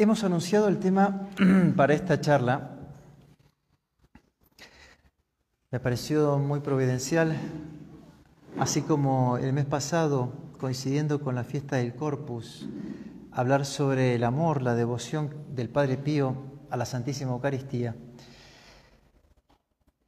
[0.00, 1.28] Hemos anunciado el tema
[1.76, 2.70] para esta charla.
[5.70, 7.36] Me pareció muy providencial,
[8.58, 12.66] así como el mes pasado, coincidiendo con la fiesta del Corpus,
[13.30, 16.34] hablar sobre el amor, la devoción del Padre Pío
[16.70, 17.94] a la Santísima Eucaristía.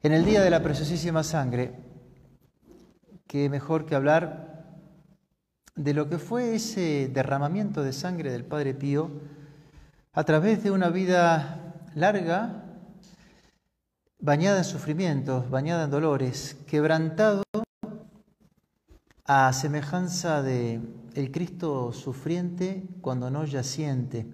[0.02, 1.74] En el día de la preciosísima sangre,
[3.26, 4.78] qué mejor que hablar
[5.74, 9.41] de lo que fue ese derramamiento de sangre del Padre Pío
[10.14, 12.64] a través de una vida larga,
[14.18, 17.42] bañada en sufrimientos, bañada en dolores, quebrantado
[19.24, 20.82] a semejanza de
[21.14, 24.26] el Cristo sufriente cuando no yaciente.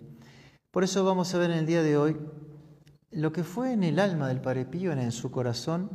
[0.73, 2.17] Por eso vamos a ver en el día de hoy
[3.13, 5.91] lo que fue en el alma del Padre Pío, en su corazón,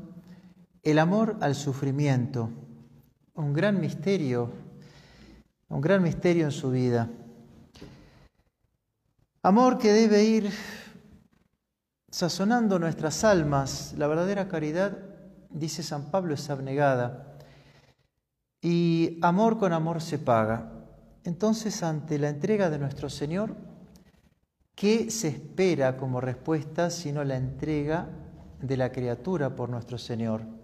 [0.82, 2.50] el amor al sufrimiento,
[3.34, 4.50] un gran misterio,
[5.68, 7.10] un gran misterio en su vida.
[9.46, 10.50] Amor que debe ir
[12.10, 13.94] sazonando nuestras almas.
[13.98, 14.98] La verdadera caridad,
[15.50, 17.36] dice San Pablo, es abnegada.
[18.62, 20.72] Y amor con amor se paga.
[21.26, 23.58] Entonces, ante la entrega de nuestro Señor,
[24.76, 28.08] ¿qué se espera como respuesta sino la entrega
[28.62, 30.63] de la criatura por nuestro Señor?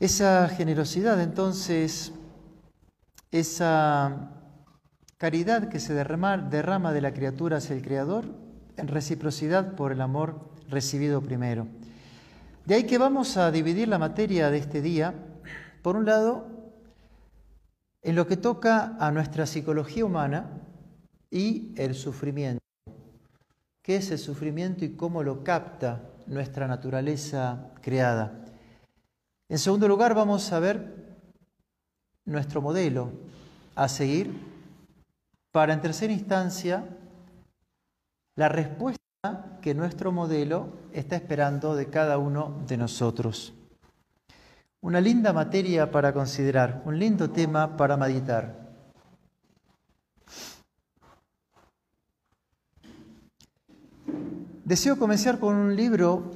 [0.00, 2.12] Esa generosidad, entonces,
[3.32, 4.30] esa
[5.16, 8.24] caridad que se derrama, derrama, de la criatura hacia el Creador,
[8.76, 11.66] en reciprocidad por el amor recibido primero.
[12.64, 15.14] De ahí que vamos a dividir la materia de este día,
[15.82, 16.46] por un lado,
[18.02, 20.48] en lo que toca a nuestra psicología humana
[21.28, 22.62] y el sufrimiento.
[23.82, 28.44] ¿Qué es el sufrimiento y cómo lo capta nuestra naturaleza creada?
[29.50, 30.94] En segundo lugar, vamos a ver
[32.26, 33.12] nuestro modelo
[33.74, 34.30] a seguir
[35.52, 36.84] para, en tercera instancia,
[38.36, 43.54] la respuesta que nuestro modelo está esperando de cada uno de nosotros.
[44.82, 48.68] Una linda materia para considerar, un lindo tema para meditar.
[54.62, 56.32] Deseo comenzar con un libro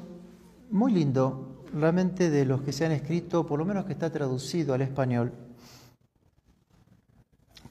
[0.70, 4.74] muy lindo realmente de los que se han escrito, por lo menos que está traducido
[4.74, 5.32] al español,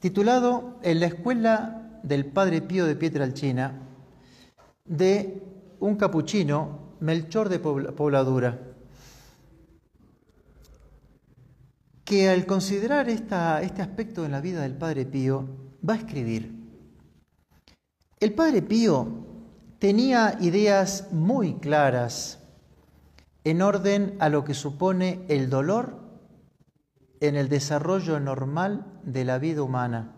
[0.00, 3.80] titulado En la escuela del Padre Pío de Pietralcina,
[4.84, 5.42] de
[5.80, 8.60] un capuchino, Melchor de Pobladura,
[12.04, 13.34] que al considerar este
[13.82, 15.46] aspecto en la vida del Padre Pío,
[15.88, 16.52] va a escribir,
[18.20, 19.08] el Padre Pío
[19.78, 22.41] tenía ideas muy claras
[23.44, 26.02] en orden a lo que supone el dolor
[27.20, 30.16] en el desarrollo normal de la vida humana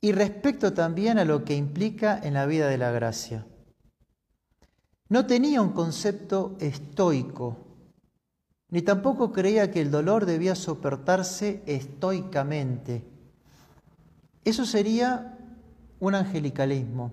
[0.00, 3.46] y respecto también a lo que implica en la vida de la gracia.
[5.08, 7.56] No tenía un concepto estoico,
[8.70, 13.04] ni tampoco creía que el dolor debía soportarse estoicamente.
[14.44, 15.38] Eso sería
[16.00, 17.12] un angelicalismo.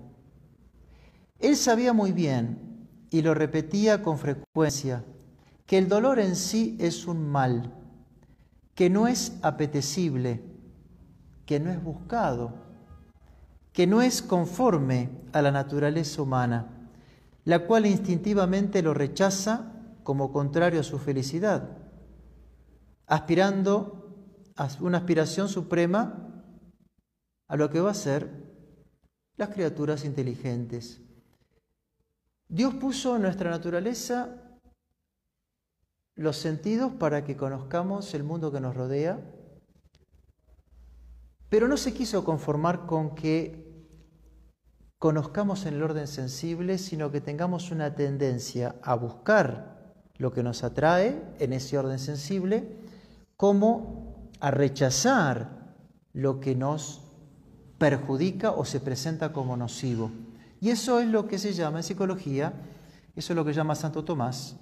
[1.38, 2.73] Él sabía muy bien,
[3.14, 5.04] y lo repetía con frecuencia,
[5.66, 7.72] que el dolor en sí es un mal,
[8.74, 10.42] que no es apetecible,
[11.46, 12.54] que no es buscado,
[13.72, 16.90] que no es conforme a la naturaleza humana,
[17.44, 19.72] la cual instintivamente lo rechaza
[20.02, 21.70] como contrario a su felicidad,
[23.06, 24.12] aspirando
[24.56, 26.42] a una aspiración suprema
[27.46, 28.28] a lo que va a ser
[29.36, 31.03] las criaturas inteligentes.
[32.48, 34.40] Dios puso en nuestra naturaleza
[36.16, 39.20] los sentidos para que conozcamos el mundo que nos rodea,
[41.48, 43.64] pero no se quiso conformar con que
[44.98, 50.64] conozcamos en el orden sensible, sino que tengamos una tendencia a buscar lo que nos
[50.64, 52.78] atrae en ese orden sensible,
[53.36, 55.74] como a rechazar
[56.12, 57.02] lo que nos
[57.78, 60.10] perjudica o se presenta como nocivo.
[60.64, 62.54] Y eso es lo que se llama en psicología,
[63.14, 64.56] eso es lo que llama Santo Tomás,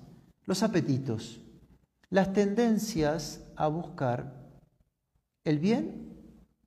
[0.46, 1.40] los apetitos,
[2.10, 4.50] las tendencias a buscar
[5.44, 6.12] el bien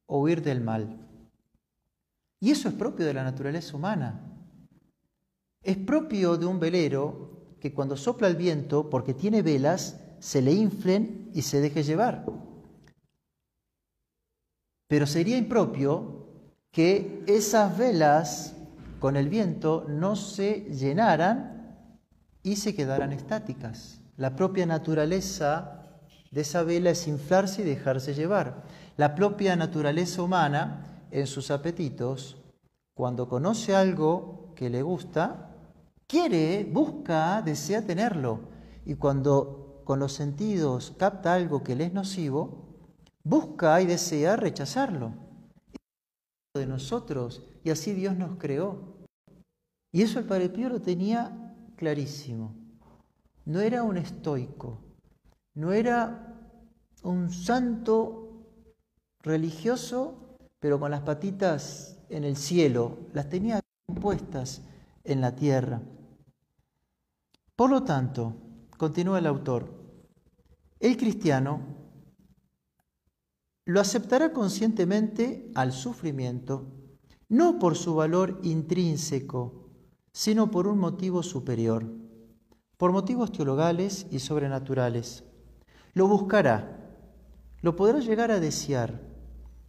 [0.05, 1.05] o huir del mal.
[2.39, 4.21] Y eso es propio de la naturaleza humana.
[5.61, 10.53] Es propio de un velero que cuando sopla el viento, porque tiene velas, se le
[10.53, 12.25] inflen y se deje llevar.
[14.87, 16.29] Pero sería impropio
[16.71, 18.54] que esas velas
[19.05, 21.77] con el viento no se llenaran
[22.41, 24.01] y se quedaran estáticas.
[24.17, 25.99] La propia naturaleza
[26.31, 28.63] de esa vela es inflarse y dejarse llevar.
[28.97, 32.41] La propia naturaleza humana, en sus apetitos,
[32.95, 35.51] cuando conoce algo que le gusta,
[36.07, 38.39] quiere, busca, desea tenerlo.
[38.87, 42.79] Y cuando con los sentidos capta algo que le es nocivo,
[43.23, 45.13] busca y desea rechazarlo.
[46.55, 48.94] De nosotros y así Dios nos creó.
[49.95, 52.53] Y eso el Padre Pío lo tenía clarísimo.
[53.45, 54.83] No era un estoico,
[55.53, 56.37] no era
[57.03, 58.45] un santo
[59.21, 63.61] religioso, pero con las patitas en el cielo, las tenía
[64.01, 64.63] puestas
[65.05, 65.81] en la tierra.
[67.55, 68.35] Por lo tanto,
[68.77, 69.71] continúa el autor,
[70.81, 71.61] el cristiano
[73.63, 76.67] lo aceptará conscientemente al sufrimiento,
[77.29, 79.64] no por su valor intrínseco,
[80.15, 81.85] sino por un motivo superior,
[82.77, 85.25] por motivos teologales y sobrenaturales.
[85.93, 86.95] Lo buscará,
[87.61, 89.01] lo podrá llegar a desear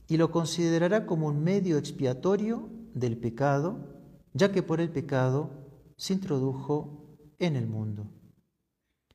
[0.06, 3.80] y lo considerará como un medio expiatorio del pecado,
[4.34, 5.50] ya que por el pecado
[5.96, 8.06] se introdujo en el mundo.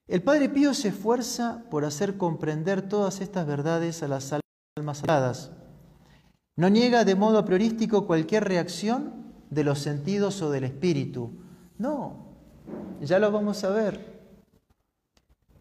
[0.09, 4.33] El Padre Pío se esfuerza por hacer comprender todas estas verdades a las
[4.75, 5.53] almas aladas.
[6.57, 9.20] No niega de modo a priorístico cualquier reacción
[9.51, 11.29] de los sentidos o del espíritu.
[11.77, 12.15] No,
[13.01, 14.21] ya lo vamos a ver.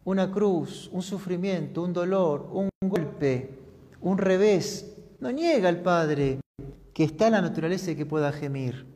[0.03, 3.59] Una cruz, un sufrimiento, un dolor, un golpe,
[3.99, 4.97] un revés.
[5.19, 6.39] No niega el Padre
[6.93, 8.87] que está en la naturaleza y que pueda gemir.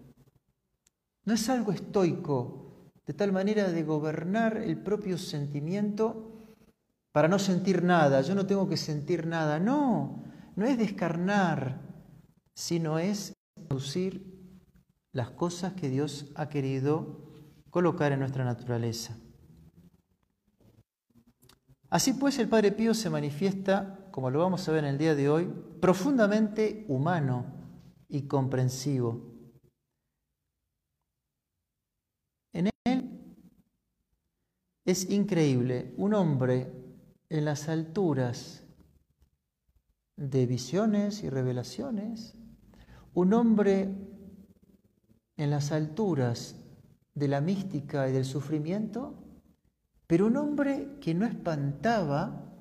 [1.25, 6.31] No es algo estoico, de tal manera de gobernar el propio sentimiento
[7.11, 8.21] para no sentir nada.
[8.21, 9.59] Yo no tengo que sentir nada.
[9.59, 10.23] No,
[10.55, 11.81] no es descarnar,
[12.53, 13.33] sino es
[13.67, 14.34] producir
[15.15, 17.21] las cosas que Dios ha querido
[17.69, 19.17] colocar en nuestra naturaleza.
[21.89, 25.15] Así pues, el Padre Pío se manifiesta, como lo vamos a ver en el día
[25.15, 27.45] de hoy, profundamente humano
[28.09, 29.31] y comprensivo.
[34.83, 36.71] Es increíble, un hombre
[37.29, 38.63] en las alturas
[40.17, 42.35] de visiones y revelaciones,
[43.13, 44.14] un hombre
[45.37, 46.55] en las alturas
[47.13, 49.15] de la mística y del sufrimiento,
[50.07, 52.53] pero un hombre que no espantaba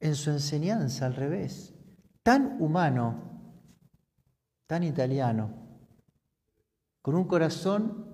[0.00, 1.74] en su enseñanza al revés,
[2.22, 3.26] tan humano,
[4.66, 5.50] tan italiano,
[7.02, 8.04] con un corazón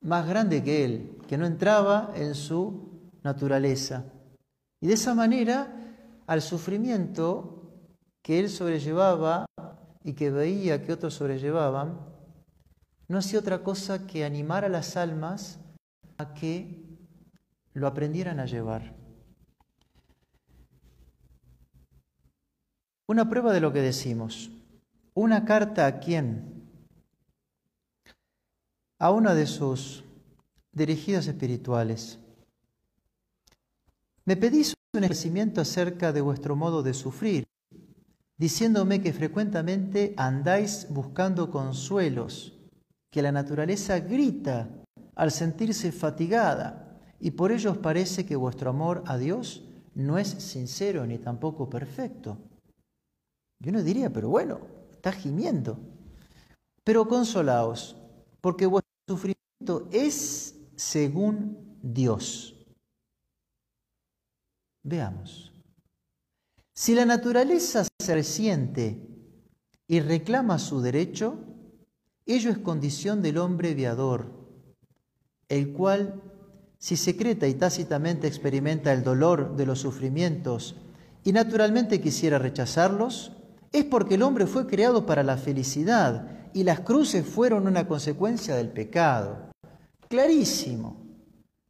[0.00, 4.04] más grande que él, que no entraba en su naturaleza.
[4.80, 5.74] Y de esa manera,
[6.26, 7.72] al sufrimiento
[8.22, 9.46] que él sobrellevaba
[10.02, 12.13] y que veía que otros sobrellevaban,
[13.14, 15.60] no hacía otra cosa que animar a las almas
[16.18, 16.82] a que
[17.72, 18.96] lo aprendieran a llevar.
[23.06, 24.50] Una prueba de lo que decimos.
[25.14, 26.50] Una carta a quién?
[28.98, 30.02] a una de sus
[30.72, 32.18] dirigidas espirituales.
[34.24, 37.46] Me pedís un esclarecimiento acerca de vuestro modo de sufrir,
[38.38, 42.53] diciéndome que frecuentemente andáis buscando consuelos,
[43.14, 44.68] que la naturaleza grita
[45.14, 49.62] al sentirse fatigada, y por ello os parece que vuestro amor a Dios
[49.94, 52.36] no es sincero ni tampoco perfecto.
[53.60, 54.58] Yo no diría, pero bueno,
[54.90, 55.78] está gimiendo.
[56.82, 57.94] Pero consolaos,
[58.40, 62.66] porque vuestro sufrimiento es según Dios.
[64.82, 65.52] Veamos.
[66.74, 69.00] Si la naturaleza se resiente
[69.86, 71.53] y reclama su derecho,
[72.26, 74.30] ello es condición del hombre viador,
[75.48, 76.22] el cual,
[76.78, 80.76] si secreta y tácitamente experimenta el dolor de los sufrimientos
[81.22, 83.32] y naturalmente quisiera rechazarlos,
[83.72, 88.54] es porque el hombre fue creado para la felicidad y las cruces fueron una consecuencia
[88.54, 89.50] del pecado.
[90.08, 91.04] Clarísimo.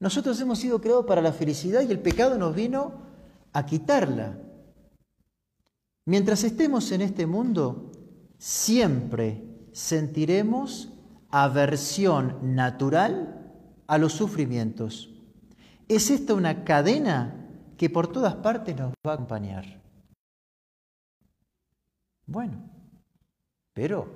[0.00, 3.02] Nosotros hemos sido creados para la felicidad y el pecado nos vino
[3.52, 4.38] a quitarla.
[6.04, 7.90] Mientras estemos en este mundo,
[8.36, 9.43] siempre
[9.74, 10.88] sentiremos
[11.30, 13.52] aversión natural
[13.88, 15.10] a los sufrimientos.
[15.88, 19.64] Es esta una cadena que por todas partes nos va a acompañar.
[22.26, 22.70] Bueno,
[23.74, 24.08] pero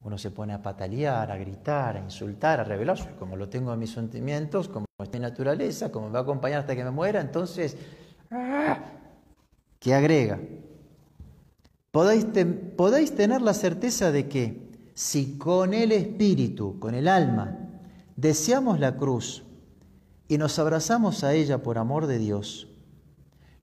[0.00, 3.80] uno se pone a patalear, a gritar, a insultar, a rebelarse, como lo tengo en
[3.80, 7.20] mis sentimientos, como es mi naturaleza, como me va a acompañar hasta que me muera,
[7.20, 7.76] entonces.
[9.80, 10.38] ¿qué agrega?
[11.92, 17.58] Podéis, tener la certeza de que si con el espíritu, con el alma,
[18.16, 19.44] deseamos la cruz
[20.26, 22.68] y nos abrazamos a ella por amor de Dios,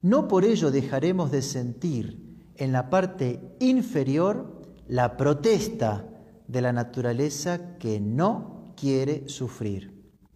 [0.01, 6.05] No por ello dejaremos de sentir en la parte inferior la protesta
[6.47, 9.91] de la naturaleza que no quiere sufrir.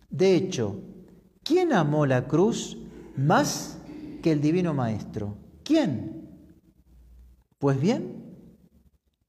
[0.10, 0.82] De hecho,
[1.44, 2.78] ¿quién amó la cruz
[3.16, 3.78] más
[4.22, 5.38] que el Divino Maestro?
[5.64, 6.23] ¿Quién?
[7.64, 8.22] Pues bien,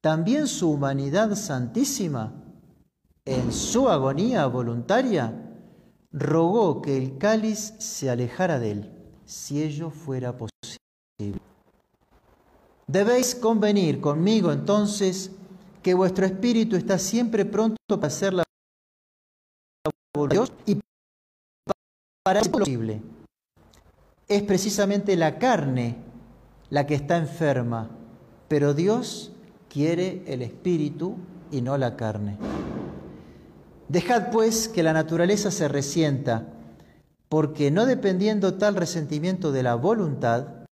[0.01, 2.33] también su humanidad santísima,
[3.25, 5.33] en su agonía voluntaria,
[6.11, 8.93] rogó que el cáliz se alejara de él,
[9.25, 11.39] si ello fuera posible.
[12.89, 15.31] Debéis convenir conmigo entonces
[15.81, 18.43] que vuestro espíritu está siempre pronto para hacer la
[20.13, 20.81] voluntad de Dios y
[22.25, 23.01] para lo posible.
[24.27, 25.99] Es precisamente la carne
[26.71, 28.01] la que está enferma,
[28.49, 29.33] pero Dios
[29.69, 31.17] quiere el espíritu
[31.51, 32.37] y no la carne.
[33.89, 36.49] Dejad pues que la naturaleza se resienta,
[37.29, 40.65] porque no dependiendo tal resentimiento de la voluntad,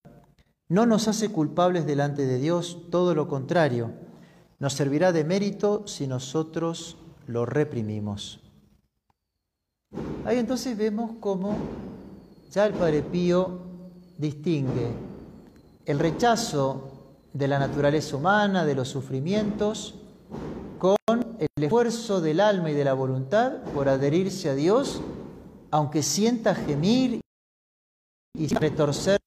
[0.69, 3.91] no nos hace culpables delante de Dios, todo lo contrario,
[4.59, 6.97] nos servirá de mérito si nosotros
[7.27, 8.39] lo reprimimos.
[10.23, 11.57] Ahí entonces vemos cómo
[12.51, 13.59] ya el Padre Pío
[14.17, 14.91] distingue
[15.85, 16.90] el rechazo
[17.33, 19.95] de la naturaleza humana, de los sufrimientos,
[20.77, 25.01] con el esfuerzo del alma y de la voluntad por adherirse a Dios,
[25.69, 27.21] aunque sienta gemir
[28.33, 29.19] y retorcer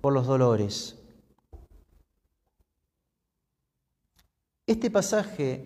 [0.00, 0.96] por los dolores.
[4.66, 5.64] Este pasaje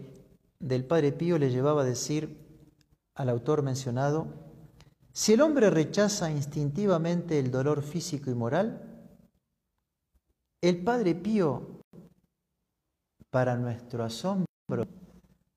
[0.58, 2.38] del Padre Pío le llevaba a decir
[3.14, 4.26] al autor mencionado,
[5.12, 8.93] si el hombre rechaza instintivamente el dolor físico y moral,
[10.68, 11.82] el Padre Pío,
[13.28, 14.46] para nuestro asombro,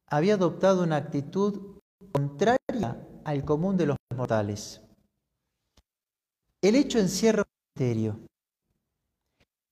[0.07, 1.79] había adoptado una actitud
[2.11, 4.81] contraria al común de los mortales.
[6.61, 8.19] El hecho encierra un misterio.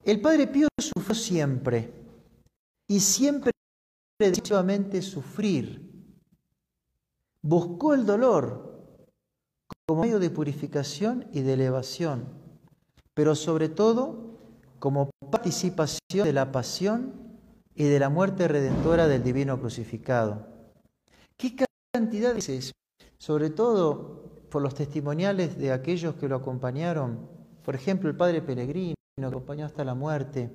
[0.06, 1.94] El Padre Pío sufrió siempre
[2.88, 3.52] y siempre
[4.18, 5.82] decisivamente sufrir.
[7.42, 8.88] Buscó el dolor
[9.86, 12.26] como medio de purificación y de elevación,
[13.14, 14.26] pero sobre todo
[14.80, 17.12] como participación de la pasión
[17.76, 20.48] y de la muerte redentora del divino crucificado.
[21.36, 21.54] ¿Qué
[21.94, 22.72] cantidad de veces,
[23.18, 27.28] sobre todo por los testimoniales de aquellos que lo acompañaron,
[27.66, 30.52] por ejemplo el padre Pellegrino, que acompañó hasta la muerte,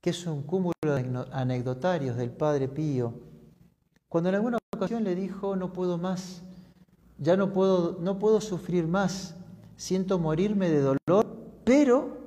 [0.00, 3.14] que es un cúmulo de anecdotarios del padre Pío,
[4.08, 6.42] cuando en alguna ocasión le dijo, no puedo más,
[7.18, 9.36] ya no puedo, no puedo sufrir más,
[9.76, 11.24] siento morirme de dolor,
[11.62, 12.21] pero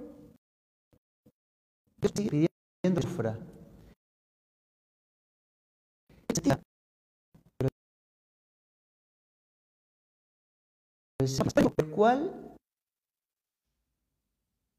[2.11, 3.39] pidiendo sufra.
[11.77, 12.55] El cual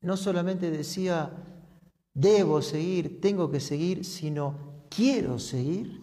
[0.03, 1.33] no solamente decía
[2.15, 6.01] debo seguir, tengo que seguir, sino quiero seguir,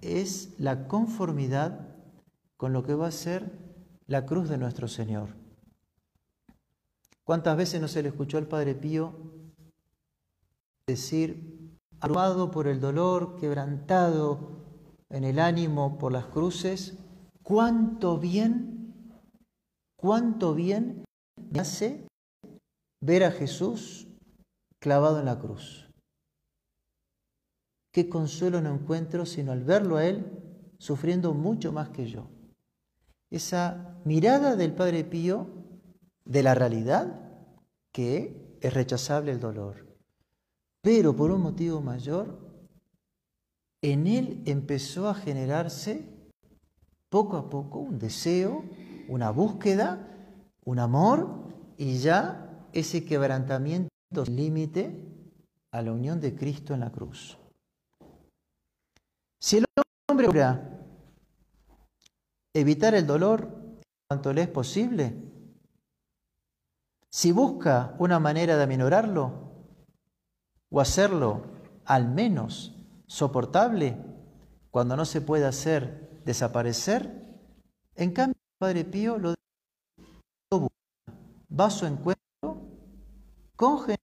[0.00, 1.96] es la conformidad
[2.56, 3.50] con lo que va a ser
[4.06, 5.30] la cruz de nuestro Señor.
[7.24, 9.35] ¿Cuántas veces no se le escuchó al Padre Pío
[10.86, 14.62] decir, abrumado por el dolor, quebrantado
[15.10, 16.96] en el ánimo por las cruces,
[17.42, 18.94] cuánto bien,
[19.96, 21.04] cuánto bien
[21.50, 22.06] me hace
[23.00, 24.06] ver a Jesús
[24.80, 25.90] clavado en la cruz.
[27.92, 30.30] Qué consuelo no encuentro sino al verlo a Él
[30.78, 32.28] sufriendo mucho más que yo.
[33.30, 35.48] Esa mirada del Padre Pío
[36.24, 37.28] de la realidad
[37.92, 39.85] que es rechazable el dolor.
[40.86, 42.38] Pero por un motivo mayor,
[43.82, 46.08] en él empezó a generarse
[47.10, 48.62] poco a poco un deseo,
[49.08, 50.06] una búsqueda,
[50.64, 53.90] un amor y ya ese quebrantamiento
[54.30, 54.94] límite
[55.72, 57.36] a la unión de Cristo en la cruz.
[59.40, 59.64] Si el
[60.08, 60.84] hombre logra
[62.54, 65.16] evitar el dolor cuanto le es posible,
[67.10, 69.45] si busca una manera de aminorarlo,
[70.76, 71.46] o hacerlo
[71.86, 73.96] al menos soportable
[74.70, 77.24] cuando no se puede hacer desaparecer.
[77.94, 79.34] En cambio, el Padre Pío lo
[81.58, 82.20] va a su encuentro
[83.56, 84.02] con gente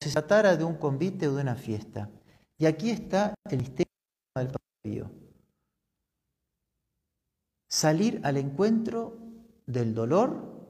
[0.00, 2.10] se tratara de un convite o de una fiesta.
[2.58, 3.92] Y aquí está el misterio
[4.34, 5.10] del Padre Pío.
[7.68, 9.16] Salir al encuentro
[9.66, 10.66] del dolor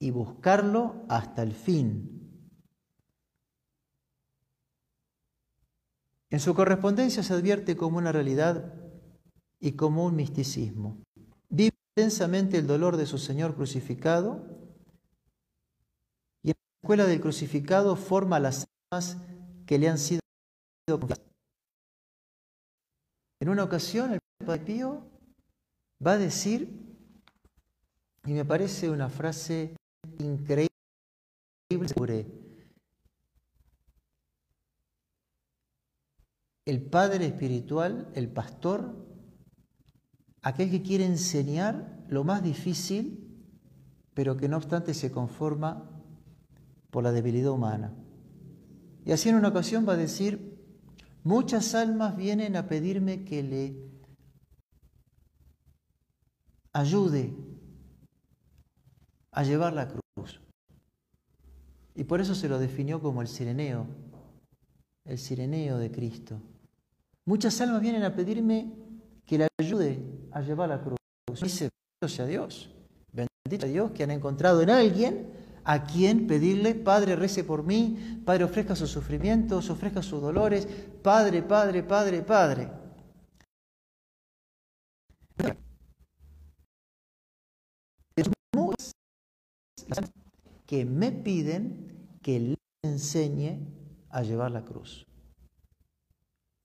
[0.00, 2.18] y buscarlo hasta el fin,
[6.30, 8.74] En su correspondencia se advierte como una realidad
[9.60, 11.02] y como un misticismo.
[11.48, 14.58] Vive intensamente el dolor de su Señor crucificado,
[16.82, 19.18] escuela del crucificado forma las almas
[19.66, 20.20] que le han sido
[23.40, 25.02] En una ocasión el Padre Pío
[26.04, 26.70] va a decir,
[28.24, 29.76] y me parece una frase
[30.18, 30.68] increíble,
[36.68, 38.94] el padre espiritual, el pastor,
[40.42, 43.42] aquel que quiere enseñar lo más difícil,
[44.12, 45.90] pero que no obstante se conforma
[46.90, 47.94] por la debilidad humana.
[49.06, 50.62] Y así en una ocasión va a decir,
[51.24, 53.90] muchas almas vienen a pedirme que le
[56.74, 57.34] ayude
[59.30, 60.42] a llevar la cruz.
[61.94, 63.86] Y por eso se lo definió como el sireneo,
[65.06, 66.42] el sireneo de Cristo.
[67.28, 68.72] Muchas almas vienen a pedirme
[69.26, 70.96] que le ayude a llevar la cruz.
[71.42, 72.70] Dice, bendito sea Dios,
[73.12, 75.30] bendito sea Dios que han encontrado en alguien
[75.62, 80.66] a quien pedirle, Padre, rece por mí, Padre, ofrezca sus sufrimientos, ofrezca sus dolores,
[81.02, 82.70] Padre, Padre, Padre, Padre.
[90.64, 93.68] que me piden que les enseñe
[94.08, 95.07] a llevar la cruz.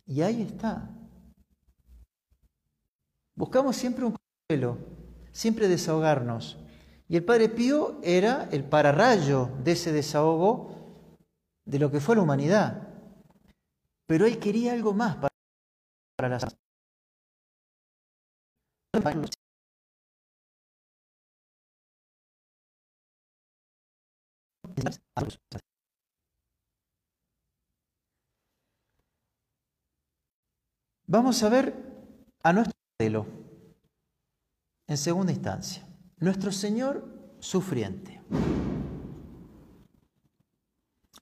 [0.06, 0.90] Y ahí está.
[3.36, 4.16] Buscamos siempre un
[4.50, 4.78] consuelo,
[5.32, 6.58] siempre desahogarnos.
[7.08, 11.18] Y el Padre Pío era el pararrayo de ese desahogo
[11.66, 12.90] de lo que fue la humanidad.
[14.06, 15.34] Pero él quería algo más para,
[16.18, 16.44] para las
[31.14, 31.76] Vamos a ver
[32.42, 33.28] a nuestro modelo
[34.88, 35.88] en segunda instancia.
[36.18, 38.20] Nuestro Señor sufriente.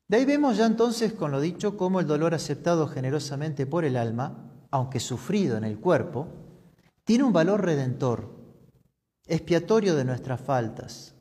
[0.08, 3.98] De ahí vemos ya entonces, con lo dicho, cómo el dolor aceptado generosamente por el
[3.98, 6.30] alma, aunque sufrido en el cuerpo,
[7.04, 8.34] tiene un valor redentor,
[9.28, 11.16] expiatorio de nuestras faltas,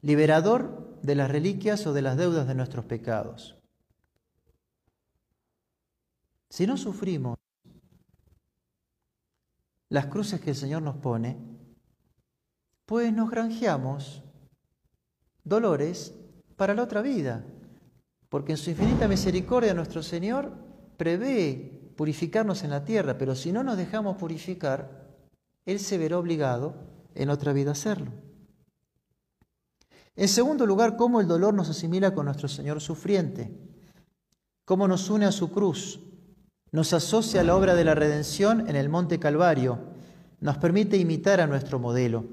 [0.00, 3.56] liberador de las reliquias o de las deudas de nuestros pecados.
[6.50, 7.36] Si no sufrimos
[9.88, 11.36] las cruces que el Señor nos pone,
[12.84, 14.22] pues nos granjeamos
[15.44, 16.14] dolores
[16.56, 17.44] para la otra vida,
[18.28, 20.52] porque en su infinita misericordia nuestro Señor
[20.96, 25.16] prevé purificarnos en la tierra, pero si no nos dejamos purificar,
[25.64, 26.74] Él se verá obligado
[27.14, 28.12] en otra vida a hacerlo.
[30.14, 33.50] En segundo lugar, cómo el dolor nos asimila con nuestro Señor sufriente,
[34.64, 36.00] cómo nos une a su cruz,
[36.76, 39.78] nos asocia a la obra de la redención en el Monte Calvario,
[40.40, 42.26] nos permite imitar a nuestro modelo.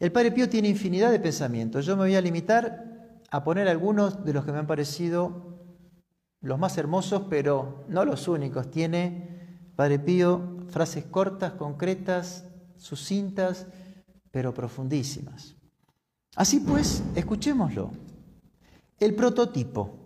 [0.00, 1.86] El Padre Pío tiene infinidad de pensamientos.
[1.86, 5.56] Yo me voy a limitar a poner algunos de los que me han parecido
[6.40, 8.72] los más hermosos, pero no los únicos.
[8.72, 12.44] Tiene, Padre Pío, frases cortas, concretas,
[12.76, 13.68] sucintas,
[14.32, 15.54] pero profundísimas.
[16.34, 17.92] Así pues, escuchémoslo.
[18.98, 19.96] El prototipo,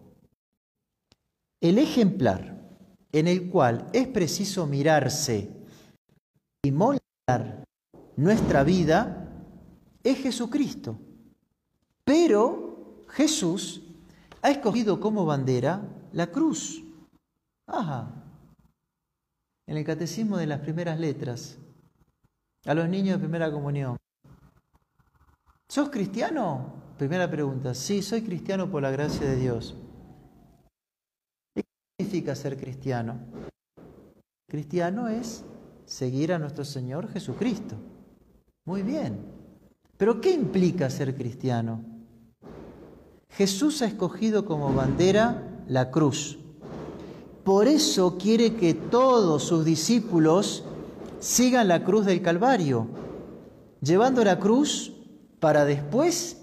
[1.62, 2.59] el ejemplar
[3.12, 5.50] en el cual es preciso mirarse
[6.62, 7.64] y moldear
[8.16, 9.28] nuestra vida
[10.02, 10.98] es Jesucristo.
[12.04, 13.82] Pero Jesús
[14.42, 16.82] ha escogido como bandera la cruz.
[17.66, 18.10] Ajá.
[19.66, 21.58] En el catecismo de las primeras letras,
[22.66, 23.96] a los niños de primera comunión.
[25.68, 26.74] ¿Sos cristiano?
[26.98, 27.74] Primera pregunta.
[27.74, 29.76] Sí, soy cristiano por la gracia de Dios.
[32.00, 33.18] ¿Qué significa ser cristiano?
[34.48, 35.44] Cristiano es
[35.84, 37.76] seguir a nuestro Señor Jesucristo.
[38.64, 39.18] Muy bien.
[39.98, 41.84] Pero ¿qué implica ser cristiano?
[43.28, 46.38] Jesús ha escogido como bandera la cruz.
[47.44, 50.64] Por eso quiere que todos sus discípulos
[51.18, 52.86] sigan la cruz del Calvario,
[53.82, 54.94] llevando la cruz
[55.38, 56.38] para después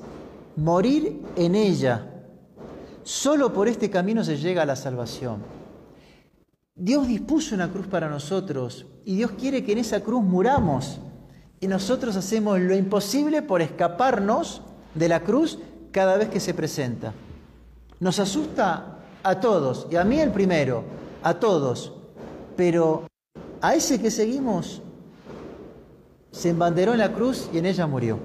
[0.56, 2.16] morir en ella.
[3.08, 5.41] Solo por este camino se llega a la salvación.
[6.76, 11.00] Dios dispuso una cruz para nosotros y Dios quiere que en esa cruz muramos
[11.62, 14.62] y nosotros hacemos lo imposible por escaparnos
[14.93, 15.58] de la cruz
[15.93, 17.13] cada vez que se presenta.
[18.02, 20.84] Nos asusta a todos, y a mí el primero,
[21.24, 21.93] a todos,
[22.58, 23.08] pero
[23.62, 24.82] a ese que seguimos
[26.32, 28.20] se embanderó en la cruz y en ella murió.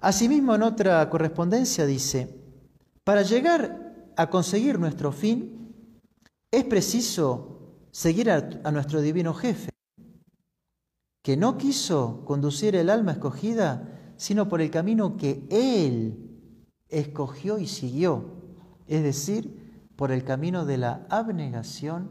[0.00, 2.37] Asimismo, en otra correspondencia dice,
[3.08, 5.74] para llegar a conseguir nuestro fin,
[6.50, 9.70] es preciso seguir a, nuestro divino jefe
[11.22, 17.66] que no quiso conducir el alma escogida, sino por el camino que Él escogió y
[17.66, 18.42] siguió,
[18.86, 22.10] es decir, por el camino de la abnegación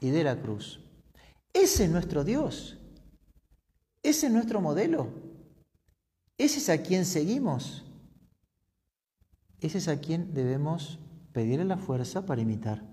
[0.00, 0.84] y de la cruz.
[1.52, 2.78] Ese es nuestro Dios,
[4.04, 5.08] ese es nuestro modelo,
[6.36, 7.87] ese es a quien seguimos,
[9.60, 10.98] ese es a quien debemos
[11.32, 12.84] pedirle la fuerza para imitar.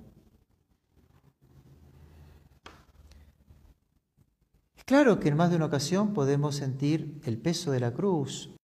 [4.85, 8.55] Claro que en más de una ocasión podemos sentir el peso de la cruz,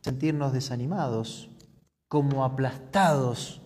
[0.00, 1.50] sentirnos desanimados,
[2.08, 3.60] como aplastados,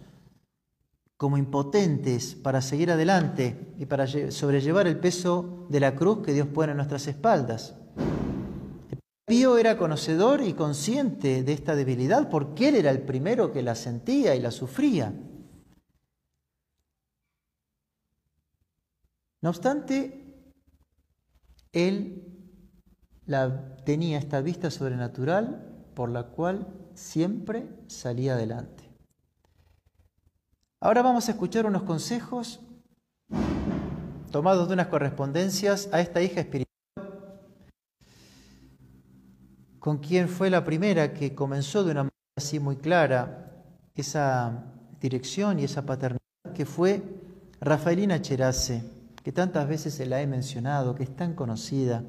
[1.16, 6.48] como impotentes para seguir adelante y para sobrellevar el peso de la cruz que Dios
[6.48, 7.76] pone en nuestras espaldas.
[9.30, 13.76] Pío era conocedor y consciente de esta debilidad porque él era el primero que la
[13.76, 15.14] sentía y la sufría.
[19.40, 20.52] No obstante,
[21.70, 22.26] él
[23.24, 28.90] la, tenía esta vista sobrenatural por la cual siempre salía adelante.
[30.80, 32.58] Ahora vamos a escuchar unos consejos
[34.32, 36.69] tomados de unas correspondencias a esta hija espiritual,
[39.80, 43.64] con quien fue la primera que comenzó de una manera así muy clara
[43.96, 44.64] esa
[45.00, 46.20] dirección y esa paternidad,
[46.54, 47.02] que fue
[47.60, 48.82] Rafaelina Cherace
[49.22, 52.04] que tantas veces se la he mencionado, que es tan conocida,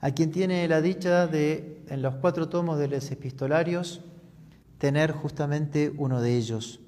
[0.00, 4.02] a quien tiene la dicha de, en los cuatro tomos de los epistolarios,
[4.78, 6.80] tener justamente uno de ellos.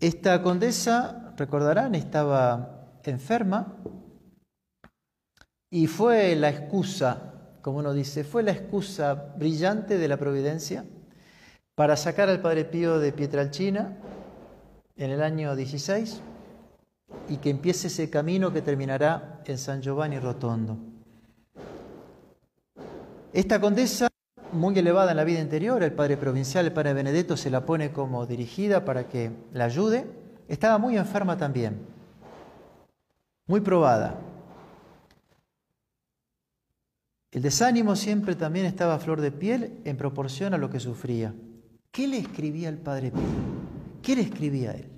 [0.00, 3.76] Esta condesa, recordarán, estaba enferma
[5.70, 7.33] y fue la excusa,
[7.64, 10.84] como uno dice, fue la excusa brillante de la providencia
[11.74, 13.96] para sacar al Padre Pío de Pietralcina
[14.96, 16.20] en el año 16
[17.30, 20.76] y que empiece ese camino que terminará en San Giovanni Rotondo.
[23.32, 24.08] Esta condesa,
[24.52, 27.92] muy elevada en la vida interior, el padre provincial, el padre Benedetto, se la pone
[27.92, 30.04] como dirigida para que la ayude,
[30.48, 31.78] estaba muy enferma también,
[33.46, 34.33] muy probada.
[37.34, 41.34] El desánimo siempre también estaba a flor de piel en proporción a lo que sufría.
[41.90, 43.20] ¿Qué le escribía el padre Pío?
[44.02, 44.94] ¿Qué le escribía a él?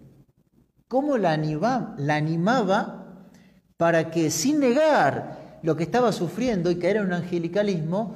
[0.88, 3.28] cómo la animaba,
[3.76, 8.14] para que sin negar lo que estaba sufriendo y caer en un angelicalismo,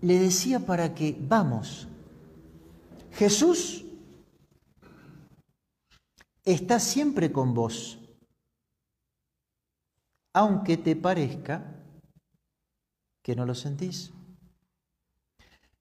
[0.00, 1.88] le decía para que vamos.
[3.12, 3.84] Jesús
[6.44, 7.98] está siempre con vos,
[10.32, 11.81] aunque te parezca
[13.22, 14.12] que no lo sentís.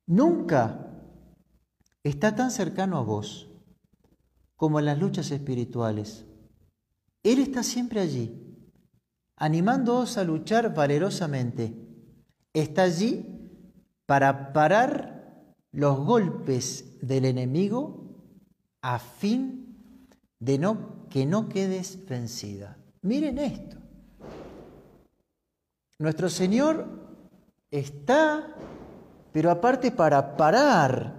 [0.05, 0.91] Nunca
[2.03, 3.49] está tan cercano a vos
[4.55, 6.25] como en las luchas espirituales.
[7.23, 8.31] Él está siempre allí,
[9.37, 11.75] animándoos a luchar valerosamente.
[12.53, 13.25] Está allí
[14.05, 18.01] para parar los golpes del enemigo
[18.81, 19.61] a fin
[20.39, 22.77] de no, que no quedes vencida.
[23.01, 23.77] Miren esto.
[25.99, 27.00] Nuestro Señor
[27.71, 28.55] está,
[29.31, 31.15] pero aparte para parar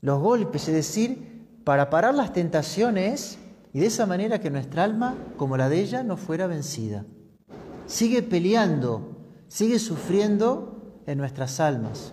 [0.00, 3.38] los golpes, es decir, para parar las tentaciones
[3.72, 7.04] y de esa manera que nuestra alma, como la de ella, no fuera vencida.
[7.86, 9.16] Sigue peleando,
[9.48, 12.12] sigue sufriendo en nuestras almas.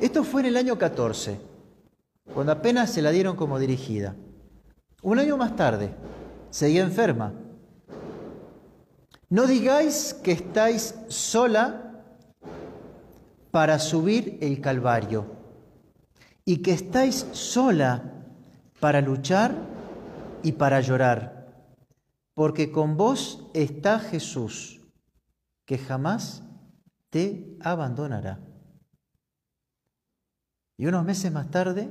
[0.00, 1.40] Esto fue en el año 14,
[2.34, 4.14] cuando apenas se la dieron como dirigida.
[5.02, 5.90] Un año más tarde,
[6.50, 7.32] seguía enferma.
[9.30, 12.02] No digáis que estáis sola
[13.50, 15.26] para subir el Calvario
[16.46, 18.24] y que estáis sola
[18.80, 19.54] para luchar
[20.42, 21.74] y para llorar,
[22.32, 24.80] porque con vos está Jesús,
[25.66, 26.42] que jamás
[27.10, 28.40] te abandonará.
[30.78, 31.90] Y unos meses más tarde,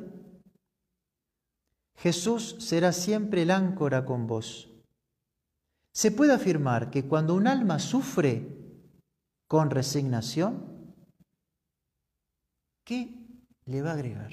[1.98, 4.77] Jesús será siempre el áncora con vos.
[5.98, 8.56] Se puede afirmar que cuando un alma sufre
[9.48, 10.94] con resignación,
[12.86, 13.16] ¿qué
[13.66, 14.32] le va a agregar?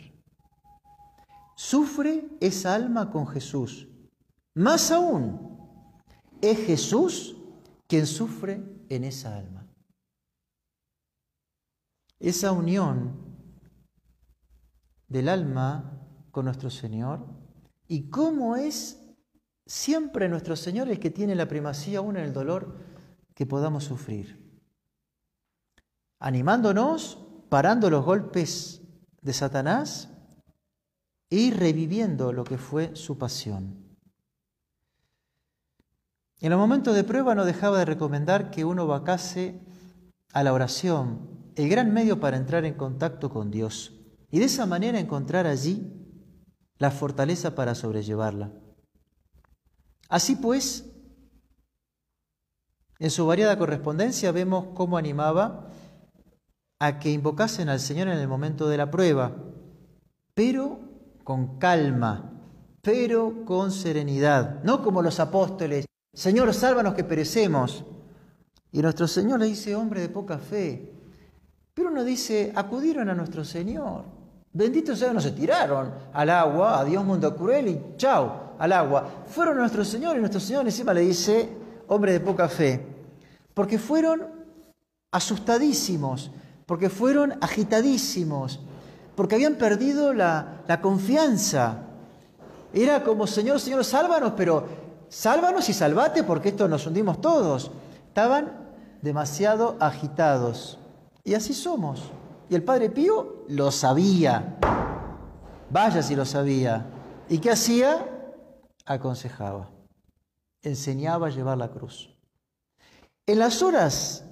[1.56, 3.88] Sufre esa alma con Jesús.
[4.54, 5.58] Más aún,
[6.42, 7.34] es Jesús
[7.88, 9.66] quien sufre en esa alma.
[12.20, 13.38] Esa unión
[15.08, 15.98] del alma
[16.30, 17.26] con nuestro Señor
[17.88, 19.00] y cómo es
[19.66, 22.76] siempre nuestro Señor el que tiene la primacía aún en el dolor
[23.34, 24.42] que podamos sufrir.
[26.20, 28.82] Animándonos, parando los golpes
[29.20, 30.10] de Satanás
[31.30, 33.84] y reviviendo lo que fue su pasión.
[36.40, 39.60] En los momentos de prueba no dejaba de recomendar que uno vacase
[40.32, 44.00] a la oración el gran medio para entrar en contacto con Dios
[44.30, 45.90] y de esa manera encontrar allí
[46.78, 48.52] la fortaleza para sobrellevarla.
[50.14, 50.84] Así pues,
[53.00, 55.70] en su variada correspondencia vemos cómo animaba
[56.78, 59.34] a que invocasen al Señor en el momento de la prueba,
[60.32, 60.78] pero
[61.24, 62.30] con calma,
[62.80, 67.84] pero con serenidad, no como los apóstoles, Señor, sálvanos que perecemos.
[68.70, 70.92] Y nuestro Señor le dice, hombre de poca fe.
[71.74, 74.04] Pero uno dice, acudieron a nuestro Señor.
[74.52, 79.24] Bendito sea, no se tiraron al agua, a Dios mundo cruel y chao, al agua.
[79.26, 81.48] Fueron a nuestro Señor y nuestro Señor encima le dice,
[81.88, 82.86] hombre de poca fe.
[83.54, 84.22] Porque fueron
[85.10, 86.30] asustadísimos,
[86.66, 88.60] porque fueron agitadísimos,
[89.14, 91.82] porque habían perdido la, la confianza.
[92.72, 94.66] Era como, Señor, Señor, sálvanos, pero
[95.08, 97.70] sálvanos y salvate porque esto nos hundimos todos.
[98.08, 98.52] Estaban
[99.02, 100.78] demasiado agitados.
[101.22, 102.10] Y así somos.
[102.48, 104.56] Y el Padre Pío lo sabía.
[105.70, 106.86] Vaya si lo sabía.
[107.28, 108.13] ¿Y qué hacía?
[108.84, 109.70] Aconsejaba.
[110.62, 112.14] Enseñaba a llevar la cruz.
[113.26, 114.24] En las horas,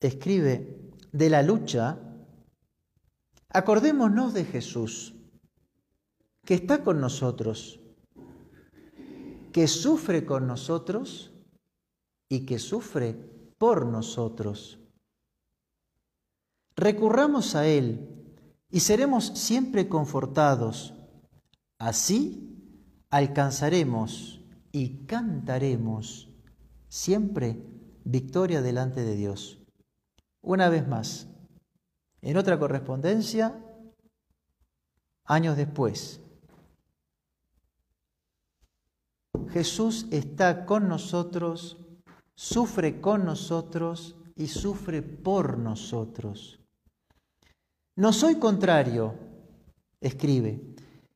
[0.00, 0.80] escribe,
[1.12, 1.98] de la lucha,
[3.48, 5.14] acordémonos de Jesús,
[6.44, 7.80] que está con nosotros,
[9.52, 11.32] que sufre con nosotros
[12.28, 13.14] y que sufre
[13.58, 14.78] por nosotros.
[16.76, 18.08] Recurramos a Él
[18.70, 20.94] y seremos siempre confortados.
[21.78, 22.59] Así
[23.10, 24.40] alcanzaremos
[24.72, 26.32] y cantaremos
[26.88, 27.60] siempre
[28.04, 29.58] victoria delante de Dios.
[30.40, 31.28] Una vez más,
[32.22, 33.62] en otra correspondencia,
[35.24, 36.20] años después,
[39.50, 41.78] Jesús está con nosotros,
[42.34, 46.60] sufre con nosotros y sufre por nosotros.
[47.96, 49.14] No soy contrario,
[50.00, 50.62] escribe,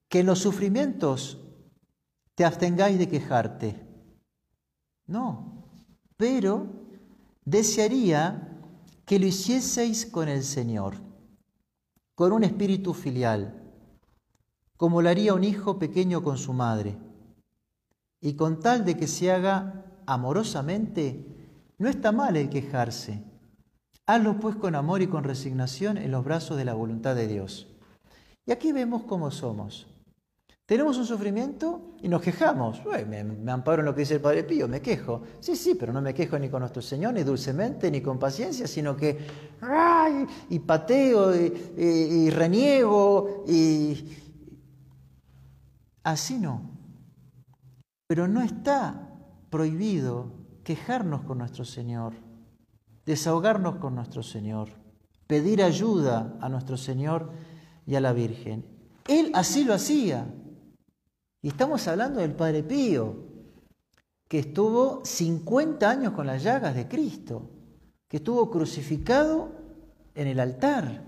[0.09, 1.44] que los sufrimientos
[2.35, 3.87] te abstengáis de quejarte.
[5.07, 5.65] No,
[6.17, 6.67] pero
[7.45, 8.51] desearía
[9.05, 10.95] que lo hicieseis con el Señor,
[12.15, 13.63] con un espíritu filial,
[14.77, 16.97] como lo haría un hijo pequeño con su madre.
[18.21, 21.27] Y con tal de que se haga amorosamente,
[21.79, 23.23] no está mal el quejarse.
[24.07, 27.69] Hazlo pues con amor y con resignación en los brazos de la voluntad de Dios.
[28.47, 29.87] Y aquí vemos cómo somos.
[30.67, 32.81] Tenemos un sufrimiento y nos quejamos.
[33.07, 35.23] me, amparo en lo que dice el Padre Pío, me quejo.
[35.39, 38.67] Sí, sí, pero no me quejo ni con nuestro Señor, ni dulcemente, ni con paciencia,
[38.67, 39.19] sino que
[39.61, 40.27] ¡ay!
[40.49, 44.09] y pateo y, reniego y
[46.03, 46.71] así no.
[48.07, 49.11] Pero no está
[49.51, 50.33] prohibido
[50.65, 52.15] quejarnos con nuestro Señor,
[53.05, 54.71] desahogarnos con nuestro Señor,
[55.27, 57.33] pedir ayuda a nuestro Señor
[57.87, 58.65] y a la Virgen.
[59.07, 60.27] Él así lo hacía.
[61.45, 63.17] Y estamos hablando del Padre Pío,
[64.27, 67.51] que estuvo 50 años con las llagas de Cristo,
[68.09, 69.53] que estuvo crucificado
[70.15, 71.05] en el altar.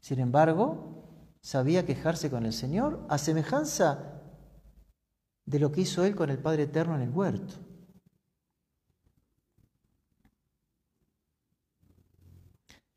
[0.00, 4.20] Sin embargo, sabía quejarse con el Señor a semejanza
[5.46, 7.54] de lo que hizo él con el Padre Eterno en el huerto.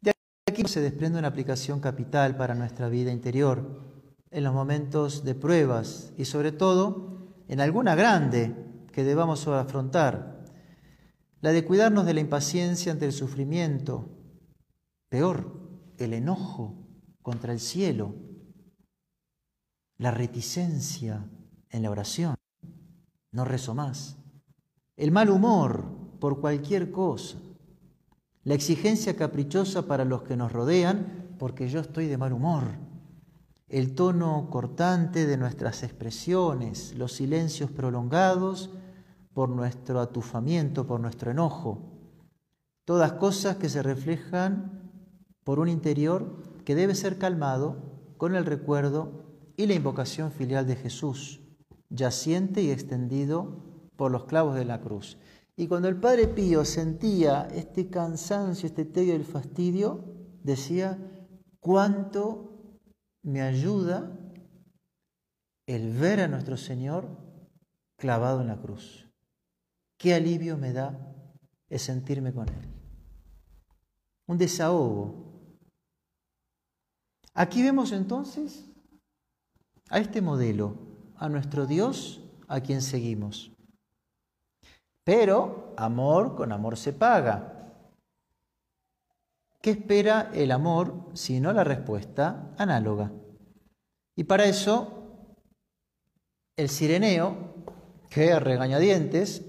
[0.02, 0.12] De
[0.48, 3.85] aquí se desprende una aplicación capital para nuestra vida interior
[4.36, 8.54] en los momentos de pruebas y sobre todo en alguna grande
[8.92, 10.44] que debamos afrontar,
[11.40, 14.10] la de cuidarnos de la impaciencia ante el sufrimiento,
[15.08, 15.58] peor,
[15.98, 16.86] el enojo
[17.22, 18.14] contra el cielo,
[19.98, 21.30] la reticencia
[21.70, 22.36] en la oración,
[23.32, 24.18] no rezo más,
[24.98, 25.86] el mal humor
[26.20, 27.38] por cualquier cosa,
[28.44, 32.95] la exigencia caprichosa para los que nos rodean porque yo estoy de mal humor
[33.76, 38.70] el tono cortante de nuestras expresiones, los silencios prolongados
[39.34, 41.82] por nuestro atufamiento, por nuestro enojo,
[42.86, 44.94] todas cosas que se reflejan
[45.44, 49.26] por un interior que debe ser calmado con el recuerdo
[49.58, 51.42] y la invocación filial de Jesús,
[51.90, 53.58] yaciente y extendido
[53.98, 55.18] por los clavos de la cruz.
[55.58, 60.06] Y cuando el Padre Pío sentía este cansancio, este tedio y el fastidio,
[60.44, 60.98] decía,
[61.60, 62.55] cuánto
[63.26, 64.12] me ayuda
[65.66, 67.08] el ver a nuestro Señor
[67.98, 69.10] clavado en la cruz.
[69.98, 70.96] Qué alivio me da
[71.68, 72.70] es sentirme con Él.
[74.28, 75.60] Un desahogo.
[77.34, 78.64] Aquí vemos entonces
[79.90, 80.78] a este modelo,
[81.18, 83.52] a nuestro Dios a quien seguimos.
[85.04, 87.55] Pero amor con amor se paga.
[89.66, 93.12] ¿Qué espera el amor sino la respuesta análoga?
[94.16, 95.34] Y para eso,
[96.56, 97.66] el sireneo,
[98.12, 99.44] que a regañadientes,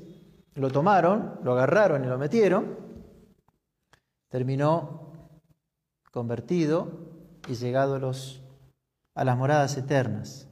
[0.55, 2.79] lo tomaron, lo agarraron y lo metieron,
[4.31, 5.13] terminó
[6.11, 7.11] convertido
[7.47, 8.43] y llegado los,
[9.15, 10.49] a las moradas eternas.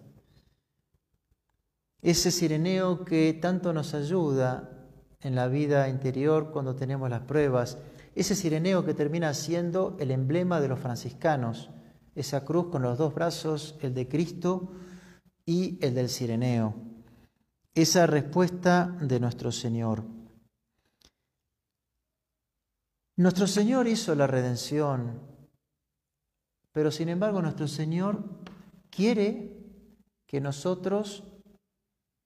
[2.02, 7.78] Ese sireneo que tanto nos ayuda en la vida interior cuando tenemos las pruebas,
[8.14, 11.70] ese sireneo que termina siendo el emblema de los franciscanos,
[12.14, 14.72] esa cruz con los dos brazos, el de Cristo
[15.44, 16.74] y el del sireneo,
[17.74, 20.04] esa respuesta de nuestro Señor.
[23.16, 25.20] Nuestro Señor hizo la redención,
[26.72, 28.40] pero sin embargo nuestro Señor
[28.90, 29.56] quiere
[30.26, 31.24] que nosotros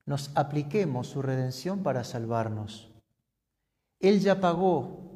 [0.05, 2.91] nos apliquemos su redención para salvarnos.
[3.99, 5.08] Él ya pagó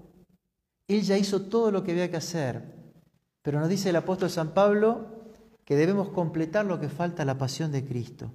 [0.87, 2.73] él ya hizo todo lo que había que hacer,
[3.41, 5.23] pero nos dice el apóstol San Pablo
[5.65, 8.31] que debemos completar lo que falta a la pasión de Cristo.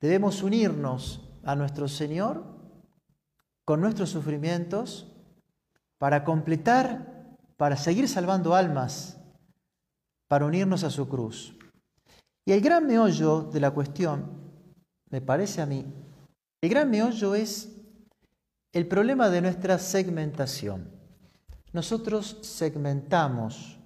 [0.00, 2.44] Debemos unirnos a nuestro Señor
[3.64, 5.10] con nuestros sufrimientos
[5.98, 9.18] para completar, para seguir salvando almas,
[10.28, 11.56] para unirnos a su cruz.
[12.46, 14.52] Y el gran meollo de la cuestión,
[15.10, 15.86] me parece a mí,
[16.60, 17.70] el gran meollo es
[18.72, 21.03] el problema de nuestra segmentación
[21.74, 23.80] nosotros segmentamos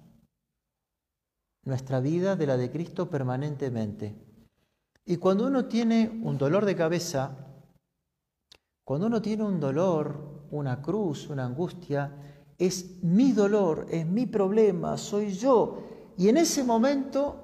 [1.65, 4.15] nuestra vida de la de Cristo permanentemente.
[5.05, 7.31] Y cuando uno tiene un dolor de cabeza,
[8.85, 12.13] cuando uno tiene un dolor, una cruz, una angustia,
[12.59, 15.79] es mi dolor, es mi problema, soy yo.
[16.15, 17.37] Y en ese momento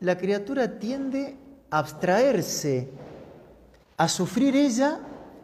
[0.00, 1.36] la criatura tiende
[1.70, 2.90] a abstraerse,
[3.96, 4.98] a sufrir ella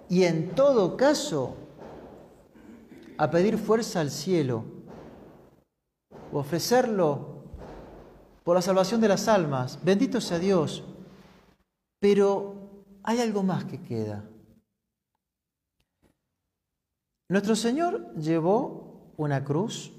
[0.08, 1.67] y en todo caso
[3.18, 4.64] a pedir fuerza al cielo
[6.32, 7.44] o ofrecerlo
[8.44, 9.78] por la salvación de las almas.
[9.84, 10.84] Bendito sea Dios.
[12.00, 12.54] Pero
[13.02, 14.24] hay algo más que queda.
[17.28, 19.92] Nuestro Señor llevó una cruz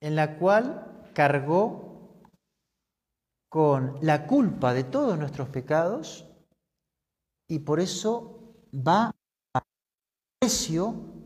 [0.00, 2.22] en la cual cargó
[3.50, 6.26] con la culpa de todos nuestros pecados
[7.48, 9.14] y por eso va
[9.54, 9.62] a
[10.40, 11.19] precio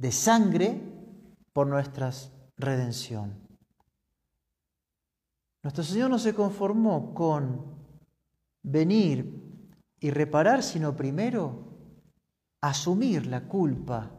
[0.00, 0.80] de sangre
[1.52, 2.10] por nuestra
[2.56, 3.46] redención.
[5.62, 7.76] Nuestro Señor no se conformó con
[8.62, 9.30] venir
[10.00, 11.76] y reparar, sino primero
[12.62, 14.10] asumir la culpa.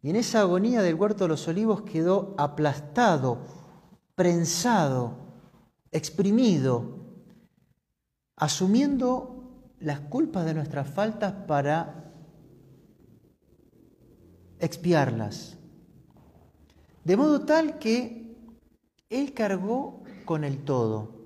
[0.00, 3.46] Y en esa agonía del huerto de los olivos quedó aplastado,
[4.14, 5.34] prensado,
[5.90, 7.24] exprimido,
[8.36, 12.09] asumiendo las culpas de nuestras faltas para
[14.60, 15.56] expiarlas.
[17.04, 18.36] De modo tal que
[19.08, 21.18] Él cargó con el todo.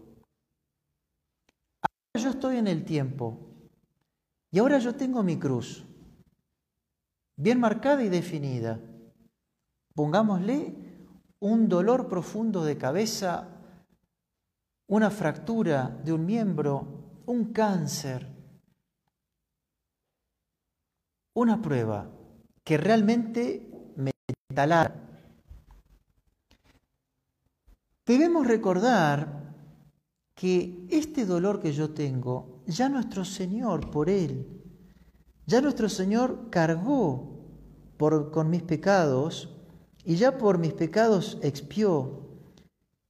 [1.82, 3.38] Ahora yo estoy en el tiempo
[4.50, 5.84] y ahora yo tengo mi cruz,
[7.36, 8.80] bien marcada y definida.
[9.94, 10.74] Pongámosle
[11.40, 13.48] un dolor profundo de cabeza,
[14.88, 18.28] una fractura de un miembro, un cáncer,
[21.34, 22.13] una prueba
[22.64, 24.10] que realmente me
[24.54, 25.04] talara.
[28.06, 29.54] Debemos recordar
[30.34, 34.46] que este dolor que yo tengo, ya nuestro Señor por Él,
[35.46, 37.34] ya nuestro Señor cargó
[37.96, 39.50] por, con mis pecados
[40.04, 42.28] y ya por mis pecados expió.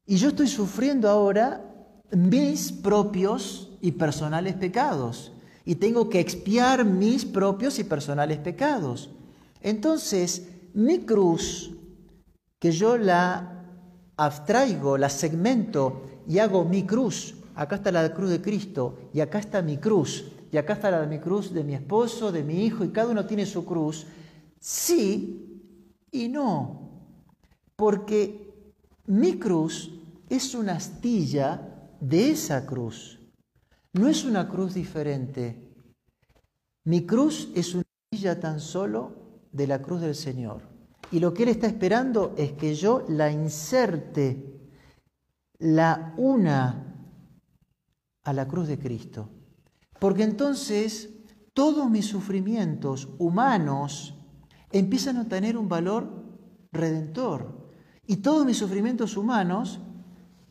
[0.07, 1.65] Y yo estoy sufriendo ahora
[2.11, 5.33] mis propios y personales pecados.
[5.65, 9.11] Y tengo que expiar mis propios y personales pecados.
[9.65, 11.75] Entonces, mi cruz,
[12.59, 13.65] que yo la
[14.15, 19.39] abstraigo, la segmento y hago mi cruz, acá está la cruz de Cristo y acá
[19.39, 22.85] está mi cruz, y acá está la mi cruz de mi esposo, de mi hijo,
[22.85, 24.07] y cada uno tiene su cruz,
[24.61, 25.63] sí
[26.13, 27.09] y no,
[27.75, 28.53] porque
[29.07, 29.91] mi cruz
[30.29, 33.19] es una astilla de esa cruz,
[33.95, 35.73] no es una cruz diferente.
[36.85, 39.24] Mi cruz es una astilla tan solo
[39.55, 40.63] de la cruz del Señor.
[41.11, 44.69] Y lo que Él está esperando es que yo la inserte,
[45.59, 47.09] la una
[48.25, 49.31] a la cruz de Cristo.
[50.01, 51.11] Porque entonces
[51.53, 54.15] todos mis sufrimientos humanos
[54.73, 56.09] empiezan a tener un valor
[56.73, 57.71] redentor.
[58.07, 59.81] Y todos mis sufrimientos humanos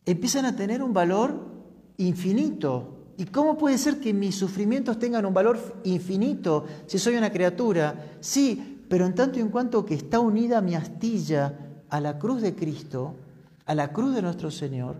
[0.05, 1.51] empiezan a tener un valor
[1.97, 3.13] infinito.
[3.17, 8.17] ¿Y cómo puede ser que mis sufrimientos tengan un valor infinito si soy una criatura?
[8.21, 12.41] Sí, pero en tanto y en cuanto que está unida mi astilla a la cruz
[12.41, 13.15] de Cristo,
[13.65, 14.97] a la cruz de nuestro Señor,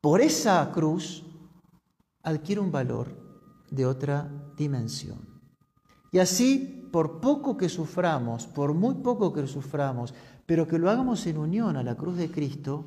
[0.00, 1.24] por esa cruz
[2.22, 3.08] adquiere un valor
[3.70, 5.40] de otra dimensión.
[6.12, 10.14] Y así, por poco que suframos, por muy poco que suframos,
[10.46, 12.84] pero que lo hagamos en unión a la cruz de Cristo,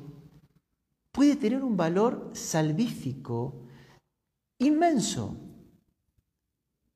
[1.12, 3.66] puede tener un valor salvífico
[4.58, 5.36] inmenso.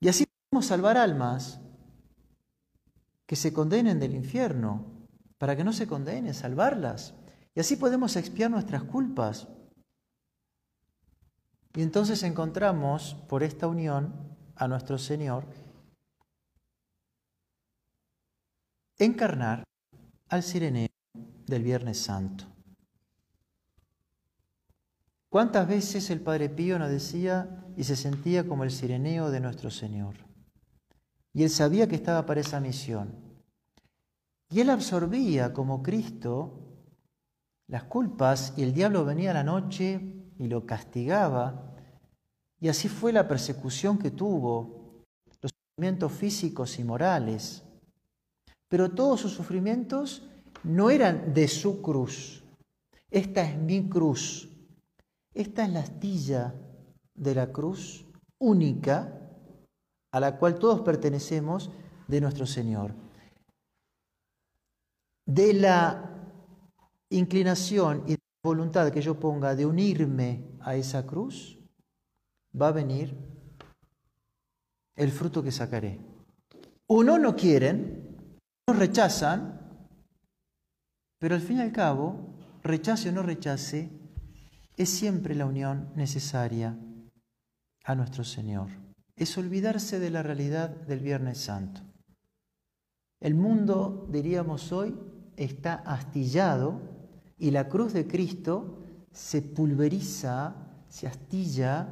[0.00, 1.60] Y así podemos salvar almas
[3.34, 5.08] que se condenen del infierno,
[5.38, 7.14] para que no se condenen, salvarlas.
[7.52, 9.48] Y así podemos expiar nuestras culpas.
[11.74, 15.48] Y entonces encontramos por esta unión a nuestro Señor
[18.98, 19.64] encarnar
[20.28, 20.90] al sireneo
[21.48, 22.44] del Viernes Santo.
[25.28, 29.72] ¿Cuántas veces el Padre Pío nos decía y se sentía como el sireneo de nuestro
[29.72, 30.14] Señor?
[31.32, 33.23] Y él sabía que estaba para esa misión.
[34.50, 36.64] Y él absorbía como Cristo
[37.66, 40.00] las culpas y el diablo venía a la noche
[40.38, 41.74] y lo castigaba.
[42.60, 45.04] Y así fue la persecución que tuvo,
[45.40, 47.64] los sufrimientos físicos y morales.
[48.68, 50.28] Pero todos sus sufrimientos
[50.62, 52.44] no eran de su cruz.
[53.10, 54.50] Esta es mi cruz.
[55.32, 56.54] Esta es la astilla
[57.14, 58.06] de la cruz
[58.38, 59.20] única
[60.12, 61.70] a la cual todos pertenecemos
[62.06, 63.03] de nuestro Señor.
[65.26, 66.10] De la
[67.10, 71.58] inclinación y voluntad que yo ponga de unirme a esa cruz,
[72.60, 73.16] va a venir
[74.96, 75.98] el fruto que sacaré.
[76.88, 78.18] Uno no quieren,
[78.68, 79.60] no rechazan,
[81.18, 83.90] pero al fin y al cabo, rechace o no rechace,
[84.76, 86.76] es siempre la unión necesaria
[87.84, 88.68] a nuestro Señor.
[89.16, 91.80] Es olvidarse de la realidad del Viernes Santo.
[93.20, 94.94] El mundo, diríamos hoy,
[95.36, 96.80] está astillado
[97.38, 98.78] y la cruz de Cristo
[99.12, 100.54] se pulveriza,
[100.88, 101.88] se astilla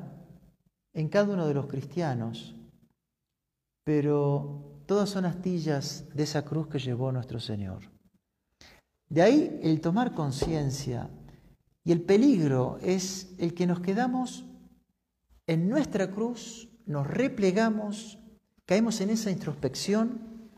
[0.93, 2.55] en cada uno de los cristianos.
[3.85, 7.91] Pero todas son astillas de esa cruz que llevó nuestro Señor.
[9.09, 11.11] De ahí el tomar conciencia
[11.85, 14.47] y el peligro es el que nos quedamos
[15.47, 18.19] en nuestra cruz, nos replegamos,
[18.65, 20.51] caemos en esa introspección,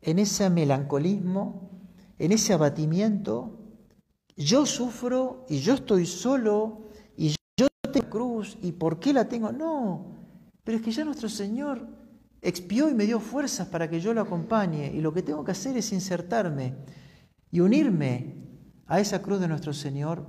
[0.00, 1.77] en ese melancolismo,
[2.18, 3.58] en ese abatimiento.
[4.36, 9.52] Yo sufro y yo estoy solo y yo tengo cruz y ¿por qué la tengo?
[9.52, 10.16] No,
[10.64, 11.86] pero es que ya nuestro Señor
[12.40, 15.52] expió y me dio fuerzas para que yo lo acompañe y lo que tengo que
[15.52, 16.76] hacer es insertarme
[17.50, 18.36] y unirme
[18.86, 20.24] a esa cruz de nuestro Señor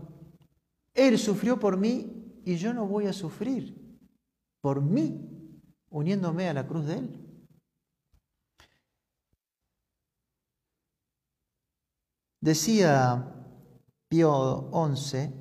[0.99, 3.97] él sufrió por mí y yo no voy a sufrir
[4.61, 5.25] por mí
[5.89, 7.18] uniéndome a la cruz de Él.
[12.41, 13.35] Decía
[14.09, 15.33] Pío XI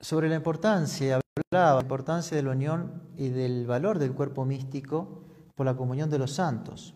[0.00, 1.20] sobre la importancia,
[1.50, 5.24] hablaba de la importancia de la unión y del valor del cuerpo místico
[5.56, 6.94] por la comunión de los santos.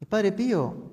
[0.00, 0.92] El Padre Pío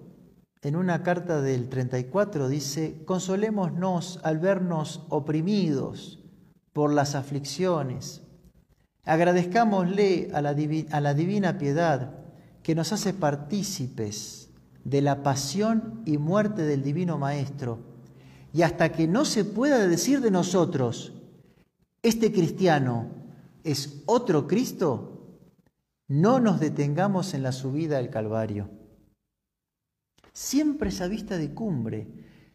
[0.61, 6.19] en una carta del 34 dice, consolémonos al vernos oprimidos
[6.73, 8.21] por las aflicciones.
[9.03, 10.55] Agradezcámosle a la,
[10.91, 12.22] a la divina piedad
[12.63, 14.49] que nos hace partícipes
[14.83, 17.79] de la pasión y muerte del Divino Maestro.
[18.53, 21.13] Y hasta que no se pueda decir de nosotros,
[22.01, 23.07] este cristiano
[23.63, 25.37] es otro Cristo,
[26.07, 28.69] no nos detengamos en la subida al Calvario
[30.33, 32.07] siempre esa vista de cumbre,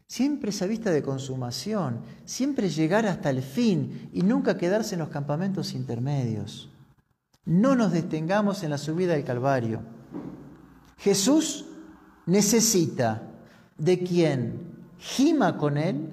[0.07, 5.09] siempre esa vista de consumación, siempre llegar hasta el fin y nunca quedarse en los
[5.09, 6.71] campamentos intermedios.
[7.45, 9.81] No nos detengamos en la subida del Calvario.
[10.99, 11.67] Jesús
[12.27, 13.23] necesita
[13.77, 16.13] de quien gima con él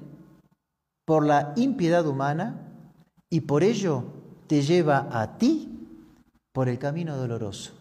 [1.05, 2.71] por la impiedad humana
[3.29, 4.03] y por ello
[4.47, 5.87] te lleva a ti
[6.51, 7.73] por el camino doloroso.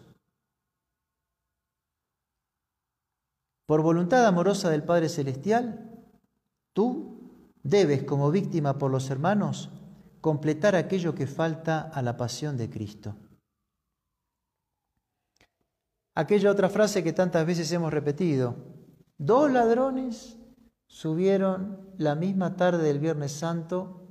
[3.65, 5.89] Por voluntad amorosa del Padre Celestial,
[6.73, 7.19] tú
[7.63, 9.71] debes, como víctima por los hermanos,
[10.21, 13.15] completar aquello que falta a la pasión de Cristo.
[16.15, 18.55] Aquella otra frase que tantas veces hemos repetido,
[19.17, 20.37] dos ladrones
[20.87, 24.07] subieron la misma tarde del Viernes Santo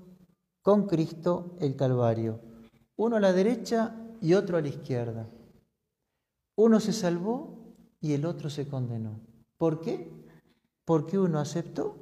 [0.61, 2.43] con Cristo el Calvario,
[2.97, 5.31] uno a la derecha y otro a la izquierda.
[6.57, 9.21] Uno se salvó y el otro se condenó.
[9.57, 10.13] ¿Por qué?
[10.85, 11.97] Porque uno aceptó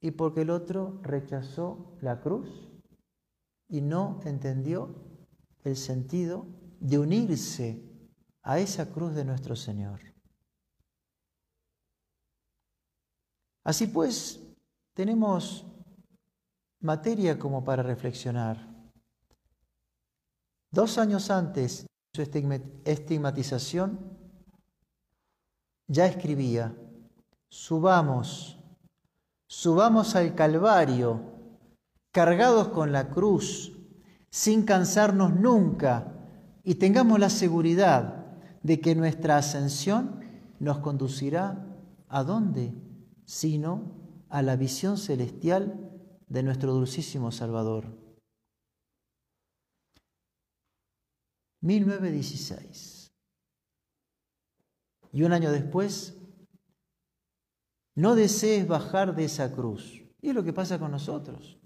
[0.00, 2.48] y porque el otro rechazó la cruz
[3.68, 4.94] y no entendió
[5.64, 6.46] el sentido
[6.80, 7.93] de unirse
[8.44, 10.00] a esa cruz de nuestro Señor.
[13.64, 14.40] Así pues,
[14.92, 15.66] tenemos
[16.80, 18.68] materia como para reflexionar.
[20.70, 22.30] Dos años antes de su
[22.84, 23.98] estigmatización,
[25.86, 26.76] ya escribía,
[27.48, 28.58] subamos,
[29.46, 31.22] subamos al Calvario,
[32.12, 33.72] cargados con la cruz,
[34.30, 36.12] sin cansarnos nunca,
[36.62, 38.23] y tengamos la seguridad
[38.64, 40.20] de que nuestra ascensión
[40.58, 41.64] nos conducirá
[42.08, 42.74] a dónde,
[43.26, 45.92] sino a la visión celestial
[46.28, 47.96] de nuestro dulcísimo Salvador.
[51.60, 53.12] 1916.
[55.12, 56.18] Y un año después,
[57.94, 60.02] no desees bajar de esa cruz.
[60.22, 61.58] Y es lo que pasa con nosotros.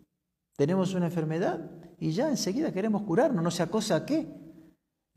[0.57, 4.48] Tenemos una enfermedad y ya enseguida queremos curarnos, no sea cosa qué.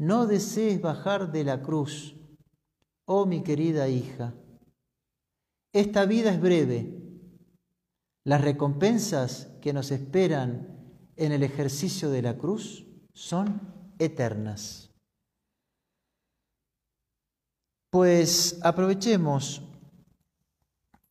[0.01, 2.15] No desees bajar de la cruz,
[3.05, 4.33] oh mi querida hija.
[5.71, 6.91] Esta vida es breve.
[8.23, 13.61] Las recompensas que nos esperan en el ejercicio de la cruz son
[13.99, 14.89] eternas.
[17.91, 19.61] Pues aprovechemos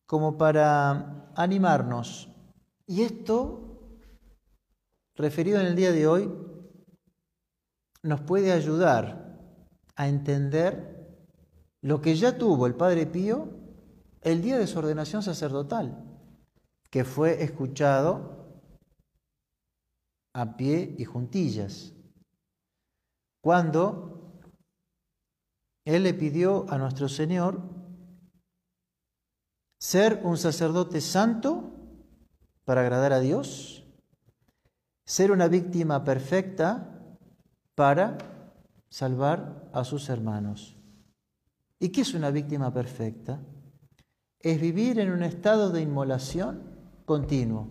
[0.05, 2.27] como para animarnos.
[2.87, 3.87] Y esto,
[5.15, 6.50] referido en el día de hoy,
[8.03, 9.39] nos puede ayudar
[9.95, 10.91] a entender
[11.81, 13.49] lo que ya tuvo el Padre Pío
[14.21, 16.03] el día de su ordenación sacerdotal,
[16.89, 18.61] que fue escuchado
[20.33, 21.93] a pie y juntillas
[23.41, 24.39] cuando
[25.85, 27.61] Él le pidió a nuestro Señor
[29.79, 31.71] ser un sacerdote santo
[32.65, 33.83] para agradar a Dios,
[35.05, 36.90] ser una víctima perfecta
[37.75, 38.17] para
[38.89, 40.77] salvar a sus hermanos.
[41.79, 43.39] ¿Y qué es una víctima perfecta?
[44.39, 46.63] Es vivir en un estado de inmolación
[47.05, 47.69] continuo.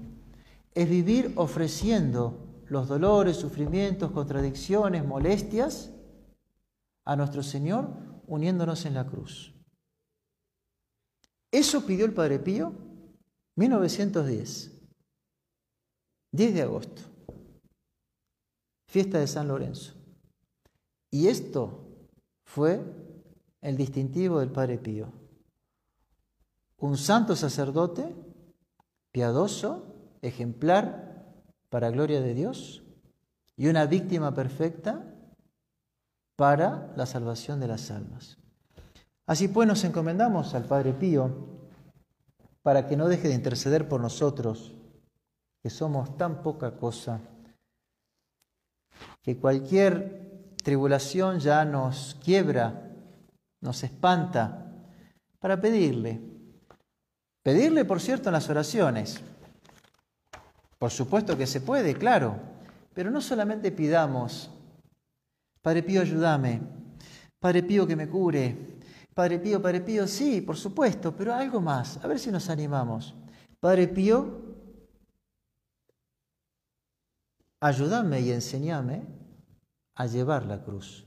[0.74, 5.92] Es vivir ofreciendo los dolores, sufrimientos, contradicciones, molestias
[7.04, 9.54] a nuestro Señor uniéndonos en la cruz.
[11.50, 12.72] Eso pidió el Padre Pío
[13.56, 14.80] 1910,
[16.32, 17.02] 10 de agosto,
[18.90, 19.94] fiesta de San Lorenzo.
[21.12, 21.86] Y esto
[22.44, 22.84] fue
[23.60, 25.12] el distintivo del Padre Pío.
[26.76, 28.12] Un santo sacerdote,
[29.12, 31.08] piadoso, ejemplar,
[31.68, 32.82] para gloria de Dios
[33.56, 35.14] y una víctima perfecta
[36.34, 38.38] para la salvación de las almas.
[39.24, 41.68] Así pues nos encomendamos al Padre Pío
[42.62, 44.74] para que no deje de interceder por nosotros,
[45.62, 47.20] que somos tan poca cosa,
[49.22, 52.90] que cualquier tribulación ya nos quiebra,
[53.60, 54.66] nos espanta,
[55.38, 56.20] para pedirle.
[57.42, 59.20] Pedirle, por cierto, en las oraciones,
[60.78, 62.36] por supuesto que se puede, claro,
[62.94, 64.50] pero no solamente pidamos,
[65.62, 66.60] Padre Pío, ayúdame,
[67.38, 68.56] Padre Pío, que me cure,
[69.14, 73.14] Padre Pío, Padre Pío, sí, por supuesto, pero algo más, a ver si nos animamos.
[73.58, 74.49] Padre Pío,
[77.60, 79.06] ayúdame y enséñame
[79.94, 81.06] a llevar la cruz.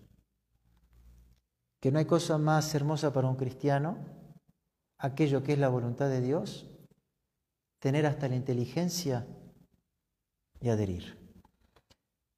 [1.82, 3.97] Que no hay cosa más hermosa para un cristiano,
[4.99, 6.70] aquello que es la voluntad de Dios,
[7.80, 9.28] tener hasta la inteligencia
[10.62, 11.22] y adherir.